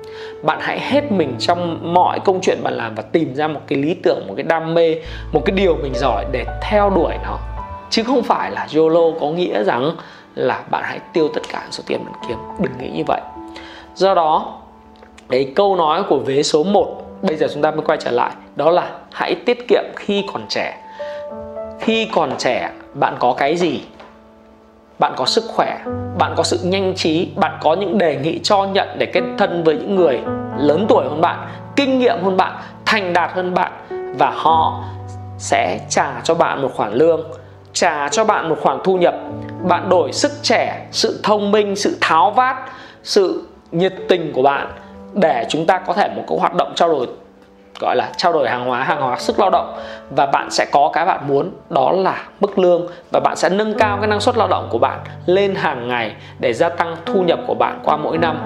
bạn 0.42 0.58
hãy 0.60 0.80
hết 0.80 1.12
mình 1.12 1.34
trong 1.38 1.94
mọi 1.94 2.20
công 2.24 2.40
chuyện 2.42 2.58
bạn 2.62 2.74
làm 2.74 2.94
và 2.94 3.02
tìm 3.02 3.34
ra 3.34 3.48
một 3.48 3.60
cái 3.66 3.78
lý 3.78 3.94
tưởng, 3.94 4.24
một 4.28 4.34
cái 4.36 4.44
đam 4.44 4.74
mê, 4.74 4.96
một 5.32 5.42
cái 5.44 5.56
điều 5.56 5.76
mình 5.82 5.94
giỏi 5.94 6.24
để 6.32 6.44
theo 6.62 6.90
đuổi 6.90 7.14
nó. 7.24 7.38
Chứ 7.90 8.02
không 8.02 8.22
phải 8.22 8.50
là 8.50 8.66
YOLO 8.76 9.18
có 9.20 9.26
nghĩa 9.26 9.64
rằng 9.64 9.96
là 10.34 10.62
bạn 10.70 10.82
hãy 10.86 10.98
tiêu 11.12 11.28
tất 11.34 11.40
cả 11.52 11.66
số 11.70 11.82
tiền 11.86 12.04
bạn 12.04 12.14
kiếm. 12.28 12.38
Đừng 12.58 12.72
nghĩ 12.78 12.90
như 12.96 13.02
vậy. 13.06 13.20
Do 13.94 14.14
đó, 14.14 14.58
cái 15.30 15.52
câu 15.56 15.76
nói 15.76 16.02
của 16.02 16.18
vế 16.18 16.42
số 16.42 16.64
1 16.64 17.02
bây 17.22 17.36
giờ 17.36 17.46
chúng 17.54 17.62
ta 17.62 17.70
mới 17.70 17.82
quay 17.82 17.98
trở 18.00 18.10
lại, 18.10 18.30
đó 18.56 18.70
là 18.70 18.90
hãy 19.12 19.34
tiết 19.34 19.68
kiệm 19.68 19.84
khi 19.96 20.24
còn 20.32 20.42
trẻ. 20.48 20.78
Khi 21.80 22.08
còn 22.12 22.36
trẻ, 22.38 22.70
bạn 22.94 23.16
có 23.18 23.34
cái 23.38 23.56
gì? 23.56 23.80
Bạn 24.98 25.12
có 25.16 25.26
sức 25.26 25.44
khỏe, 25.48 25.78
bạn 26.18 26.34
có 26.36 26.42
sự 26.42 26.58
nhanh 26.62 26.94
trí, 26.94 27.28
bạn 27.36 27.58
có 27.60 27.74
những 27.74 27.98
đề 27.98 28.16
nghị 28.16 28.40
cho 28.42 28.64
nhận 28.64 28.88
để 28.98 29.06
kết 29.06 29.22
thân 29.38 29.64
với 29.64 29.74
những 29.74 29.94
người 29.96 30.20
lớn 30.58 30.86
tuổi 30.88 31.04
hơn 31.08 31.20
bạn, 31.20 31.48
kinh 31.76 31.98
nghiệm 31.98 32.16
hơn 32.22 32.36
bạn, 32.36 32.56
thành 32.86 33.12
đạt 33.12 33.32
hơn 33.32 33.54
bạn. 33.54 33.72
Và 34.18 34.30
họ 34.30 34.84
sẽ 35.38 35.78
trả 35.88 36.20
cho 36.24 36.34
bạn 36.34 36.62
một 36.62 36.70
khoản 36.74 36.92
lương, 36.92 37.30
trả 37.72 38.08
cho 38.08 38.24
bạn 38.24 38.48
một 38.48 38.56
khoản 38.60 38.78
thu 38.84 38.96
nhập. 38.96 39.14
Bạn 39.68 39.88
đổi 39.88 40.12
sức 40.12 40.32
trẻ, 40.42 40.86
sự 40.90 41.20
thông 41.22 41.50
minh, 41.50 41.76
sự 41.76 41.96
tháo 42.00 42.30
vát, 42.30 42.56
sự 43.02 43.46
nhiệt 43.72 43.94
tình 44.08 44.32
của 44.32 44.42
bạn 44.42 44.72
để 45.12 45.46
chúng 45.48 45.66
ta 45.66 45.78
có 45.78 45.92
thể 45.92 46.08
một 46.16 46.22
cái 46.28 46.38
hoạt 46.38 46.54
động 46.54 46.72
trao 46.74 46.88
đổi 46.88 47.06
gọi 47.82 47.96
là 47.96 48.08
trao 48.16 48.32
đổi 48.32 48.48
hàng 48.48 48.64
hóa 48.64 48.82
hàng 48.82 49.00
hóa 49.00 49.18
sức 49.18 49.40
lao 49.40 49.50
động. 49.50 49.78
Và 50.10 50.26
bạn 50.26 50.50
sẽ 50.50 50.66
có 50.72 50.90
cái 50.92 51.04
bạn 51.04 51.20
muốn, 51.28 51.50
đó 51.70 51.92
là 51.92 52.22
mức 52.40 52.58
lương. 52.58 52.86
Và 53.12 53.20
bạn 53.20 53.36
sẽ 53.36 53.48
nâng 53.48 53.74
cao 53.74 53.98
cái 54.00 54.08
năng 54.08 54.20
suất 54.20 54.36
lao 54.36 54.48
động 54.48 54.68
của 54.70 54.78
bạn 54.78 54.98
lên 55.26 55.54
hàng 55.54 55.88
ngày 55.88 56.12
để 56.38 56.52
gia 56.52 56.68
tăng 56.68 56.96
thu 57.06 57.22
nhập 57.22 57.38
của 57.46 57.54
bạn 57.54 57.80
qua 57.84 57.96
mỗi 57.96 58.18
năm, 58.18 58.38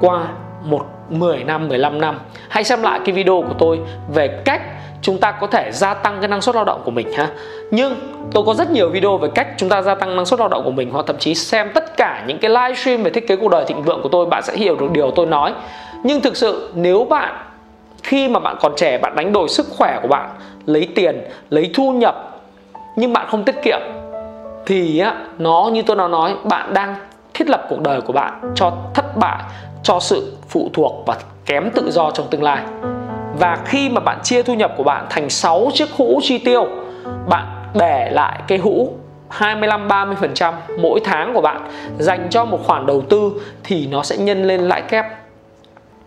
qua 0.00 0.24
một 0.64 0.86
10 1.08 1.44
năm 1.44 1.68
15 1.68 2.00
năm. 2.00 2.20
Hãy 2.48 2.64
xem 2.64 2.82
lại 2.82 3.00
cái 3.04 3.14
video 3.14 3.44
của 3.48 3.54
tôi 3.58 3.80
về 4.14 4.42
cách 4.44 4.62
chúng 5.02 5.18
ta 5.18 5.32
có 5.32 5.46
thể 5.46 5.72
gia 5.72 5.94
tăng 5.94 6.20
cái 6.20 6.28
năng 6.28 6.40
suất 6.40 6.54
lao 6.54 6.64
động 6.64 6.82
của 6.84 6.90
mình 6.90 7.12
ha. 7.12 7.28
Nhưng 7.70 7.96
tôi 8.32 8.44
có 8.46 8.54
rất 8.54 8.70
nhiều 8.70 8.88
video 8.88 9.16
về 9.18 9.28
cách 9.34 9.48
chúng 9.56 9.68
ta 9.68 9.82
gia 9.82 9.94
tăng 9.94 10.16
năng 10.16 10.26
suất 10.26 10.40
lao 10.40 10.48
động 10.48 10.64
của 10.64 10.70
mình, 10.70 10.90
hoặc 10.92 11.06
thậm 11.06 11.18
chí 11.18 11.34
xem 11.34 11.70
tất 11.74 11.96
cả 11.96 12.24
những 12.26 12.38
cái 12.38 12.50
livestream 12.50 13.02
về 13.02 13.10
thiết 13.10 13.28
kế 13.28 13.36
cuộc 13.36 13.48
đời 13.48 13.64
thịnh 13.64 13.82
vượng 13.82 14.02
của 14.02 14.08
tôi, 14.08 14.26
bạn 14.26 14.42
sẽ 14.42 14.56
hiểu 14.56 14.76
được 14.76 14.90
điều 14.90 15.10
tôi 15.10 15.26
nói. 15.26 15.52
Nhưng 16.02 16.20
thực 16.20 16.36
sự, 16.36 16.70
nếu 16.74 17.04
bạn 17.04 17.34
khi 18.06 18.28
mà 18.28 18.40
bạn 18.40 18.56
còn 18.60 18.72
trẻ 18.76 18.98
bạn 18.98 19.16
đánh 19.16 19.32
đổi 19.32 19.48
sức 19.48 19.66
khỏe 19.78 19.98
của 20.02 20.08
bạn 20.08 20.30
lấy 20.66 20.88
tiền 20.94 21.24
lấy 21.50 21.70
thu 21.74 21.92
nhập 21.92 22.40
nhưng 22.96 23.12
bạn 23.12 23.26
không 23.30 23.44
tiết 23.44 23.62
kiệm 23.62 23.80
thì 24.66 24.98
á, 24.98 25.14
nó 25.38 25.70
như 25.72 25.82
tôi 25.82 25.96
đã 25.96 26.08
nói 26.08 26.36
bạn 26.44 26.74
đang 26.74 26.94
thiết 27.34 27.48
lập 27.48 27.66
cuộc 27.68 27.80
đời 27.80 28.00
của 28.00 28.12
bạn 28.12 28.52
cho 28.54 28.72
thất 28.94 29.16
bại 29.16 29.42
cho 29.82 30.00
sự 30.00 30.36
phụ 30.48 30.70
thuộc 30.74 31.02
và 31.06 31.16
kém 31.46 31.70
tự 31.70 31.90
do 31.90 32.10
trong 32.10 32.26
tương 32.30 32.42
lai. 32.42 32.62
Và 33.38 33.58
khi 33.64 33.88
mà 33.88 34.00
bạn 34.00 34.18
chia 34.22 34.42
thu 34.42 34.54
nhập 34.54 34.72
của 34.76 34.84
bạn 34.84 35.06
thành 35.10 35.30
6 35.30 35.70
chiếc 35.74 35.92
hũ 35.96 36.20
chi 36.22 36.38
tiêu 36.38 36.66
bạn 37.28 37.46
để 37.74 38.10
lại 38.10 38.40
cái 38.48 38.58
hũ 38.58 38.92
25 39.28 39.88
30% 39.88 40.52
mỗi 40.78 41.00
tháng 41.04 41.34
của 41.34 41.40
bạn 41.40 41.70
dành 41.98 42.26
cho 42.30 42.44
một 42.44 42.58
khoản 42.66 42.86
đầu 42.86 43.02
tư 43.08 43.32
thì 43.64 43.86
nó 43.86 44.02
sẽ 44.02 44.16
nhân 44.16 44.44
lên 44.44 44.60
lãi 44.60 44.82
kép 44.82 45.04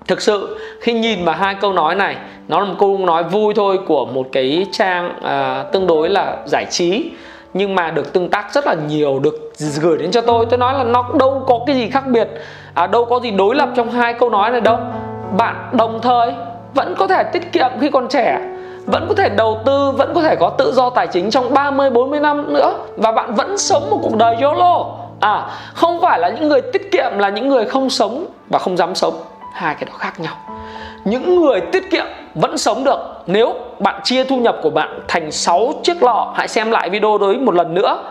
thực 0.09 0.21
sự 0.21 0.57
khi 0.81 0.93
nhìn 0.93 1.25
vào 1.25 1.35
hai 1.35 1.55
câu 1.55 1.73
nói 1.73 1.95
này 1.95 2.15
nó 2.47 2.59
là 2.59 2.65
một 2.65 2.75
câu 2.79 2.97
nói 2.97 3.23
vui 3.23 3.53
thôi 3.53 3.79
của 3.87 4.05
một 4.05 4.27
cái 4.31 4.65
trang 4.71 5.19
à, 5.23 5.65
tương 5.71 5.87
đối 5.87 6.09
là 6.09 6.37
giải 6.45 6.65
trí 6.69 7.11
nhưng 7.53 7.75
mà 7.75 7.91
được 7.91 8.13
tương 8.13 8.29
tác 8.29 8.53
rất 8.53 8.67
là 8.67 8.75
nhiều 8.87 9.19
được 9.19 9.53
gửi 9.81 9.97
đến 9.97 10.11
cho 10.11 10.21
tôi. 10.21 10.45
Tôi 10.49 10.57
nói 10.57 10.73
là 10.73 10.83
nó 10.83 11.09
đâu 11.19 11.43
có 11.47 11.59
cái 11.67 11.75
gì 11.75 11.89
khác 11.89 12.07
biệt 12.07 12.27
à, 12.73 12.87
đâu 12.87 13.05
có 13.05 13.19
gì 13.19 13.31
đối 13.31 13.55
lập 13.55 13.69
trong 13.75 13.91
hai 13.91 14.13
câu 14.13 14.29
nói 14.29 14.51
này 14.51 14.61
đâu. 14.61 14.77
Bạn 15.37 15.69
đồng 15.71 15.99
thời 16.01 16.31
vẫn 16.73 16.95
có 16.97 17.07
thể 17.07 17.23
tiết 17.23 17.51
kiệm 17.51 17.69
khi 17.81 17.89
còn 17.89 18.07
trẻ 18.07 18.39
vẫn 18.85 19.05
có 19.09 19.15
thể 19.15 19.29
đầu 19.29 19.61
tư 19.65 19.91
vẫn 19.91 20.11
có 20.15 20.21
thể 20.21 20.35
có 20.35 20.49
tự 20.49 20.71
do 20.73 20.89
tài 20.89 21.07
chính 21.07 21.29
trong 21.29 21.53
30 21.53 21.89
40 21.89 22.19
năm 22.19 22.53
nữa 22.53 22.73
và 22.97 23.11
bạn 23.11 23.35
vẫn 23.35 23.57
sống 23.57 23.89
một 23.89 23.99
cuộc 24.03 24.15
đời 24.17 24.35
YOLO. 24.41 24.95
À 25.19 25.49
không 25.73 26.01
phải 26.01 26.19
là 26.19 26.29
những 26.29 26.49
người 26.49 26.61
tiết 26.61 26.91
kiệm 26.91 27.17
là 27.17 27.29
những 27.29 27.49
người 27.49 27.65
không 27.65 27.89
sống 27.89 28.25
và 28.49 28.59
không 28.59 28.77
dám 28.77 28.95
sống 28.95 29.13
hai 29.53 29.75
cái 29.75 29.85
đó 29.85 29.93
khác 29.97 30.19
nhau. 30.19 30.35
Những 31.05 31.41
người 31.41 31.61
tiết 31.61 31.91
kiệm 31.91 32.05
vẫn 32.35 32.57
sống 32.57 32.83
được. 32.83 32.99
Nếu 33.27 33.53
bạn 33.79 34.01
chia 34.03 34.23
thu 34.23 34.37
nhập 34.37 34.55
của 34.61 34.69
bạn 34.69 34.99
thành 35.07 35.31
6 35.31 35.73
chiếc 35.83 36.03
lọ, 36.03 36.33
hãy 36.35 36.47
xem 36.47 36.71
lại 36.71 36.89
video 36.89 37.17
đấy 37.17 37.35
một 37.35 37.55
lần 37.55 37.73
nữa. 37.73 38.03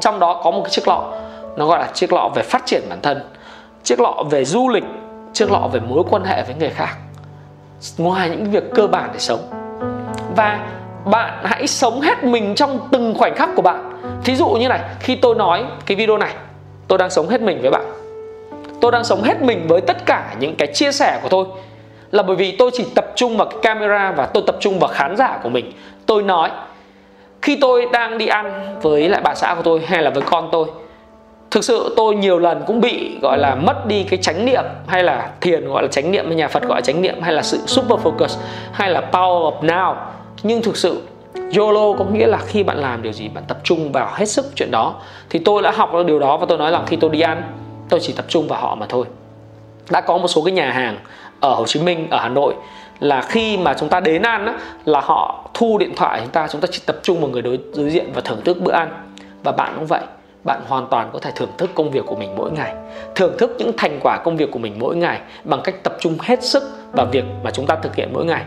Trong 0.00 0.18
đó 0.18 0.40
có 0.44 0.50
một 0.50 0.60
cái 0.64 0.70
chiếc 0.70 0.88
lọ, 0.88 1.12
nó 1.56 1.66
gọi 1.66 1.78
là 1.78 1.88
chiếc 1.94 2.12
lọ 2.12 2.30
về 2.34 2.42
phát 2.42 2.66
triển 2.66 2.82
bản 2.90 2.98
thân, 3.02 3.20
chiếc 3.82 4.00
lọ 4.00 4.24
về 4.30 4.44
du 4.44 4.68
lịch, 4.68 4.84
chiếc 5.32 5.52
lọ 5.52 5.68
về 5.72 5.80
mối 5.80 6.02
quan 6.10 6.24
hệ 6.24 6.42
với 6.42 6.54
người 6.58 6.70
khác. 6.70 6.96
Ngoài 7.98 8.30
những 8.30 8.50
việc 8.50 8.64
cơ 8.74 8.86
bản 8.86 9.10
để 9.12 9.18
sống. 9.18 9.40
Và 10.36 10.58
bạn 11.04 11.44
hãy 11.44 11.66
sống 11.66 12.00
hết 12.00 12.24
mình 12.24 12.54
trong 12.54 12.88
từng 12.92 13.14
khoảnh 13.18 13.34
khắc 13.34 13.50
của 13.56 13.62
bạn. 13.62 13.92
Thí 14.24 14.36
dụ 14.36 14.48
như 14.48 14.68
này, 14.68 14.80
khi 15.00 15.16
tôi 15.16 15.34
nói 15.34 15.64
cái 15.86 15.96
video 15.96 16.18
này, 16.18 16.32
tôi 16.88 16.98
đang 16.98 17.10
sống 17.10 17.28
hết 17.28 17.40
mình 17.40 17.58
với 17.62 17.70
bạn 17.70 17.84
tôi 18.80 18.92
đang 18.92 19.04
sống 19.04 19.22
hết 19.22 19.42
mình 19.42 19.66
với 19.68 19.80
tất 19.80 20.06
cả 20.06 20.34
những 20.40 20.54
cái 20.56 20.68
chia 20.74 20.92
sẻ 20.92 21.20
của 21.22 21.28
tôi. 21.28 21.46
Là 22.10 22.22
bởi 22.22 22.36
vì 22.36 22.56
tôi 22.56 22.70
chỉ 22.74 22.84
tập 22.94 23.12
trung 23.16 23.36
vào 23.36 23.46
cái 23.46 23.58
camera 23.62 24.12
và 24.16 24.26
tôi 24.26 24.42
tập 24.46 24.56
trung 24.60 24.78
vào 24.78 24.90
khán 24.94 25.16
giả 25.16 25.38
của 25.42 25.48
mình. 25.48 25.72
Tôi 26.06 26.22
nói, 26.22 26.50
khi 27.42 27.58
tôi 27.60 27.86
đang 27.92 28.18
đi 28.18 28.26
ăn 28.26 28.76
với 28.82 29.08
lại 29.08 29.20
bà 29.24 29.34
xã 29.34 29.54
của 29.54 29.62
tôi 29.62 29.80
hay 29.86 30.02
là 30.02 30.10
với 30.10 30.22
con 30.22 30.48
tôi, 30.52 30.66
thực 31.50 31.64
sự 31.64 31.94
tôi 31.96 32.14
nhiều 32.14 32.38
lần 32.38 32.62
cũng 32.66 32.80
bị, 32.80 33.18
gọi 33.22 33.38
là, 33.38 33.54
mất 33.54 33.86
đi 33.86 34.02
cái 34.02 34.18
chánh 34.22 34.44
niệm 34.44 34.64
hay 34.86 35.02
là 35.02 35.30
thiền, 35.40 35.68
gọi 35.68 35.82
là 35.82 35.88
chánh 35.88 36.10
niệm, 36.10 36.36
nhà 36.36 36.48
Phật 36.48 36.62
gọi 36.62 36.76
là 36.76 36.80
chánh 36.80 37.02
niệm 37.02 37.20
hay 37.22 37.32
là 37.32 37.42
sự 37.42 37.58
super 37.66 38.00
focus 38.00 38.38
hay 38.72 38.90
là 38.90 39.02
power 39.12 39.52
of 39.52 39.60
now. 39.60 39.94
Nhưng 40.42 40.62
thực 40.62 40.76
sự, 40.76 41.02
YOLO 41.56 41.92
có 41.98 42.04
nghĩa 42.04 42.26
là 42.26 42.38
khi 42.38 42.62
bạn 42.62 42.78
làm 42.78 43.02
điều 43.02 43.12
gì, 43.12 43.28
bạn 43.28 43.44
tập 43.48 43.58
trung 43.64 43.92
vào 43.92 44.08
hết 44.14 44.26
sức 44.26 44.46
chuyện 44.54 44.70
đó. 44.70 44.94
Thì 45.30 45.38
tôi 45.38 45.62
đã 45.62 45.70
học 45.70 45.92
được 45.92 46.06
điều 46.06 46.18
đó 46.18 46.36
và 46.36 46.46
tôi 46.48 46.58
nói 46.58 46.70
rằng 46.70 46.84
khi 46.86 46.96
tôi 46.96 47.10
đi 47.10 47.20
ăn 47.20 47.42
tôi 47.88 48.00
chỉ 48.02 48.12
tập 48.12 48.24
trung 48.28 48.48
vào 48.48 48.60
họ 48.60 48.74
mà 48.74 48.86
thôi. 48.88 49.06
Đã 49.90 50.00
có 50.00 50.18
một 50.18 50.28
số 50.28 50.42
cái 50.44 50.52
nhà 50.52 50.72
hàng 50.72 50.98
ở 51.40 51.54
Hồ 51.54 51.66
Chí 51.66 51.80
Minh 51.80 52.10
ở 52.10 52.18
Hà 52.18 52.28
Nội 52.28 52.54
là 53.00 53.22
khi 53.22 53.56
mà 53.56 53.74
chúng 53.74 53.88
ta 53.88 54.00
đến 54.00 54.22
ăn 54.22 54.46
á, 54.46 54.54
là 54.84 55.00
họ 55.00 55.50
thu 55.54 55.78
điện 55.78 55.92
thoại 55.96 56.20
chúng 56.22 56.30
ta 56.30 56.48
chúng 56.48 56.60
ta 56.60 56.68
chỉ 56.72 56.80
tập 56.86 56.96
trung 57.02 57.20
vào 57.20 57.30
người 57.30 57.42
đối, 57.42 57.58
đối 57.76 57.90
diện 57.90 58.10
và 58.14 58.20
thưởng 58.20 58.40
thức 58.44 58.60
bữa 58.60 58.72
ăn. 58.72 59.12
Và 59.44 59.52
bạn 59.52 59.72
cũng 59.76 59.86
vậy 59.86 60.02
bạn 60.44 60.60
hoàn 60.68 60.86
toàn 60.90 61.10
có 61.12 61.18
thể 61.18 61.30
thưởng 61.34 61.50
thức 61.58 61.70
công 61.74 61.90
việc 61.90 62.06
của 62.06 62.16
mình 62.16 62.36
mỗi 62.36 62.50
ngày. 62.50 62.74
Thưởng 63.14 63.36
thức 63.38 63.54
những 63.58 63.72
thành 63.76 63.98
quả 64.02 64.18
công 64.24 64.36
việc 64.36 64.50
của 64.50 64.58
mình 64.58 64.74
mỗi 64.78 64.96
ngày 64.96 65.20
bằng 65.44 65.60
cách 65.64 65.74
tập 65.82 65.96
trung 66.00 66.16
hết 66.20 66.42
sức 66.42 66.62
vào 66.92 67.06
việc 67.06 67.24
mà 67.42 67.50
chúng 67.50 67.66
ta 67.66 67.76
thực 67.76 67.96
hiện 67.96 68.08
mỗi 68.12 68.24
ngày. 68.24 68.44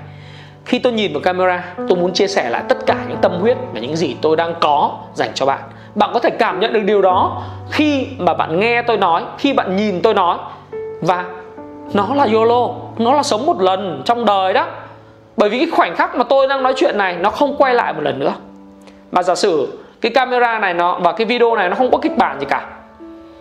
Khi 0.66 0.80
tôi 0.80 0.94
nhìn 0.94 1.14
vào 1.14 1.22
camera 1.22 1.64
tôi 1.78 1.98
muốn 1.98 2.14
chia 2.14 2.28
sẻ 2.28 2.50
lại 2.50 2.64
tất 2.70 2.78
cả 2.86 3.06
những 3.10 3.18
tâm 3.22 3.32
huyết 3.40 3.58
và 3.74 3.80
những 3.80 3.96
gì 3.96 4.16
tôi 4.22 4.36
đang 4.36 4.56
có 4.60 5.00
dành 5.14 5.32
cho 5.34 5.46
bạn 5.46 5.62
bạn 5.96 6.10
có 6.14 6.20
thể 6.20 6.30
cảm 6.30 6.60
nhận 6.60 6.74
được 6.74 6.84
điều 6.84 7.02
đó 7.02 7.42
khi 7.72 8.08
mà 8.18 8.34
bạn 8.34 8.60
nghe 8.60 8.82
tôi 8.82 8.98
nói, 8.98 9.24
khi 9.38 9.54
bạn 9.54 9.76
nhìn 9.76 10.02
tôi 10.02 10.14
nói. 10.14 10.38
Và 11.02 11.26
nó 11.94 12.08
là 12.16 12.28
YOLO, 12.34 12.68
nó 12.98 13.14
là 13.14 13.24
sống 13.24 13.46
một 13.46 13.62
lần 13.62 14.02
trong 14.06 14.26
đời 14.26 14.54
đó. 14.54 14.68
Bởi 15.38 15.50
vì 15.50 15.58
cái 15.58 15.68
khoảnh 15.72 15.96
khắc 15.96 16.16
mà 16.16 16.24
tôi 16.24 16.48
đang 16.48 16.64
nói 16.64 16.74
chuyện 16.76 16.98
này, 16.98 17.18
nó 17.20 17.30
không 17.30 17.56
quay 17.58 17.74
lại 17.74 17.94
một 17.94 18.02
lần 18.04 18.20
nữa. 18.20 18.34
Mà 19.12 19.24
giả 19.24 19.36
sử 19.36 19.78
cái 20.02 20.12
camera 20.12 20.60
này 20.60 20.74
nó 20.74 21.00
và 21.00 21.12
cái 21.12 21.26
video 21.26 21.56
này 21.56 21.70
nó 21.70 21.76
không 21.76 21.92
có 21.92 21.98
kịch 21.98 22.18
bản 22.18 22.40
gì 22.40 22.46
cả. 22.50 22.66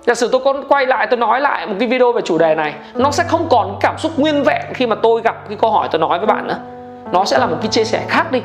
Giả 0.07 0.15
sử 0.15 0.29
tôi 0.33 0.41
có 0.45 0.55
quay 0.69 0.87
lại, 0.87 1.07
tôi 1.11 1.19
nói 1.19 1.41
lại 1.41 1.67
một 1.67 1.75
cái 1.79 1.89
video 1.89 2.13
về 2.13 2.23
chủ 2.23 2.39
đề 2.39 2.55
này, 2.55 2.75
nó 2.95 3.11
sẽ 3.11 3.25
không 3.25 3.47
còn 3.51 3.77
cảm 3.81 3.99
xúc 3.99 4.13
nguyên 4.17 4.43
vẹn 4.43 4.63
khi 4.75 4.87
mà 4.87 4.97
tôi 4.97 5.21
gặp 5.25 5.49
cái 5.49 5.59
câu 5.61 5.71
hỏi 5.71 5.89
tôi 5.93 6.01
nói 6.01 6.19
với 6.19 6.27
bạn 6.27 6.47
nữa. 6.47 6.59
Nó 7.13 7.25
sẽ 7.25 7.39
là 7.39 7.47
một 7.47 7.57
cái 7.61 7.69
chia 7.69 7.85
sẻ 7.85 8.05
khác 8.09 8.33
đi 8.33 8.43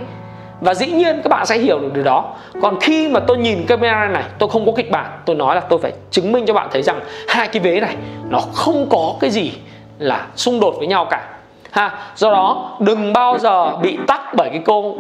và 0.66 0.74
dĩ 0.74 0.86
nhiên 0.86 1.22
các 1.24 1.30
bạn 1.30 1.46
sẽ 1.46 1.58
hiểu 1.58 1.80
được 1.80 1.94
điều 1.94 2.04
đó. 2.04 2.34
Còn 2.62 2.80
khi 2.80 3.08
mà 3.08 3.20
tôi 3.20 3.38
nhìn 3.38 3.66
camera 3.68 4.08
này, 4.08 4.24
tôi 4.40 4.50
không 4.50 4.66
có 4.66 4.72
kịch 4.76 4.92
bản, 4.92 5.06
tôi 5.26 5.36
nói 5.36 5.56
là 5.56 5.62
tôi 5.62 5.80
phải 5.80 5.94
chứng 6.12 6.32
minh 6.32 6.46
cho 6.46 6.54
bạn 6.54 6.68
thấy 6.72 6.82
rằng 6.82 7.00
hai 7.28 7.48
cái 7.48 7.60
vế 7.60 7.80
này, 7.80 7.96
nó 8.30 8.40
không 8.54 8.88
có 8.90 9.14
cái 9.20 9.30
gì 9.30 9.52
là 10.00 10.26
xung 10.36 10.60
đột 10.60 10.76
với 10.78 10.88
nhau 10.88 11.08
cả. 11.10 11.28
Ha, 11.72 11.92
do 12.16 12.32
đó 12.32 12.78
đừng 12.80 13.14
bao 13.14 13.38
giờ 13.38 13.76
bị 13.76 13.98
tắc 14.08 14.22
bởi 14.36 14.50
cái 14.50 14.62
câu 14.66 15.00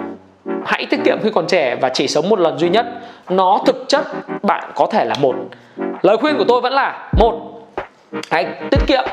hãy 0.65 0.85
tiết 0.89 0.99
kiệm 1.05 1.17
khi 1.23 1.29
còn 1.35 1.47
trẻ 1.47 1.75
và 1.75 1.89
chỉ 1.89 2.07
sống 2.07 2.29
một 2.29 2.39
lần 2.39 2.57
duy 2.57 2.69
nhất. 2.69 2.85
Nó 3.29 3.59
thực 3.65 3.85
chất 3.87 4.05
bạn 4.43 4.71
có 4.75 4.87
thể 4.91 5.05
là 5.05 5.15
một. 5.21 5.35
Lời 6.01 6.17
khuyên 6.17 6.37
của 6.37 6.45
tôi 6.47 6.61
vẫn 6.61 6.73
là 6.73 7.09
một, 7.17 7.33
hãy 8.31 8.45
tiết 8.71 8.79
kiệm 8.87 9.03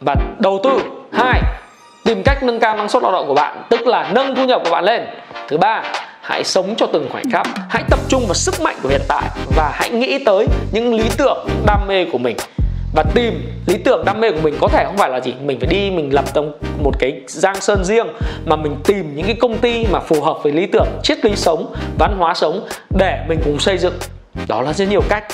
và 0.00 0.14
đầu 0.38 0.60
tư. 0.64 0.80
Hai, 1.12 1.40
tìm 2.04 2.22
cách 2.24 2.42
nâng 2.42 2.60
cao 2.60 2.76
năng 2.76 2.88
suất 2.88 3.02
lao 3.02 3.12
động 3.12 3.24
của 3.28 3.34
bạn, 3.34 3.62
tức 3.68 3.86
là 3.86 4.10
nâng 4.12 4.34
thu 4.34 4.44
nhập 4.44 4.60
của 4.64 4.70
bạn 4.70 4.84
lên 4.84 5.06
thứ 5.48 5.56
ba, 5.56 5.82
hãy 6.20 6.44
sống 6.44 6.74
cho 6.76 6.86
từng 6.86 7.08
khoảnh 7.12 7.30
khắc. 7.30 7.46
Hãy 7.68 7.82
tập 7.90 7.98
trung 8.08 8.26
vào 8.26 8.34
sức 8.34 8.60
mạnh 8.60 8.76
của 8.82 8.88
hiện 8.88 9.00
tại 9.08 9.22
và 9.56 9.70
hãy 9.74 9.90
nghĩ 9.90 10.24
tới 10.24 10.46
những 10.72 10.94
lý 10.94 11.04
tưởng, 11.18 11.44
những 11.46 11.66
đam 11.66 11.86
mê 11.86 12.04
của 12.04 12.18
mình. 12.18 12.36
Và 12.94 13.04
tìm 13.14 13.52
lý 13.66 13.78
tưởng, 13.84 14.04
đam 14.04 14.20
mê 14.20 14.30
của 14.30 14.40
mình 14.42 14.56
có 14.60 14.68
thể 14.68 14.84
không 14.84 14.96
phải 14.96 15.10
là 15.10 15.20
gì? 15.20 15.34
Mình 15.40 15.60
phải 15.60 15.68
đi, 15.68 15.90
mình 15.90 16.14
lập 16.14 16.24
trong 16.34 16.52
một 16.82 16.92
cái 16.98 17.20
giang 17.26 17.60
sơn 17.60 17.84
riêng, 17.84 18.06
mà 18.44 18.56
mình 18.56 18.76
tìm 18.84 19.16
những 19.16 19.26
cái 19.26 19.36
công 19.40 19.58
ty 19.58 19.86
mà 19.86 20.00
phù 20.00 20.20
hợp 20.20 20.38
với 20.42 20.52
lý 20.52 20.66
tưởng, 20.66 20.88
triết 21.02 21.24
lý 21.24 21.36
sống, 21.36 21.74
văn 21.98 22.16
hóa 22.18 22.34
sống 22.34 22.68
để 22.98 23.24
mình 23.28 23.40
cùng 23.44 23.58
xây 23.58 23.78
dựng. 23.78 23.94
Đó 24.48 24.62
là 24.62 24.72
rất 24.72 24.88
nhiều 24.88 25.02
cách. 25.08 25.24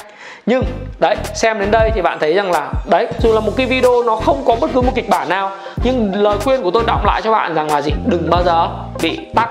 Nhưng, 0.46 0.62
đấy, 1.00 1.16
xem 1.34 1.58
đến 1.58 1.70
đây 1.70 1.90
thì 1.94 2.02
bạn 2.02 2.18
thấy 2.20 2.34
rằng 2.34 2.50
là, 2.50 2.72
đấy, 2.90 3.06
dù 3.18 3.32
là 3.32 3.40
một 3.40 3.52
cái 3.56 3.66
video 3.66 4.02
nó 4.02 4.16
không 4.16 4.44
có 4.46 4.56
bất 4.60 4.70
cứ 4.74 4.80
một 4.80 4.92
kịch 4.94 5.08
bản 5.08 5.28
nào, 5.28 5.50
nhưng 5.84 6.14
lời 6.14 6.38
khuyên 6.44 6.62
của 6.62 6.70
tôi 6.70 6.82
đọng 6.86 7.04
lại 7.04 7.22
cho 7.24 7.32
bạn 7.32 7.54
rằng 7.54 7.72
là 7.72 7.82
gì? 7.82 7.92
Đừng 8.06 8.30
bao 8.30 8.42
giờ 8.44 8.68
bị 9.02 9.18
tắc 9.34 9.50